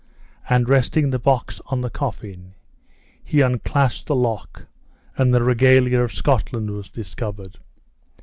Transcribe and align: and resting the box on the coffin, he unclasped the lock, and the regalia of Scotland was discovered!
and 0.49 0.67
resting 0.67 1.11
the 1.11 1.19
box 1.19 1.61
on 1.67 1.81
the 1.81 1.89
coffin, 1.91 2.55
he 3.23 3.41
unclasped 3.41 4.07
the 4.07 4.15
lock, 4.15 4.63
and 5.15 5.31
the 5.31 5.43
regalia 5.43 5.99
of 6.01 6.11
Scotland 6.11 6.71
was 6.71 6.89
discovered! 6.89 7.59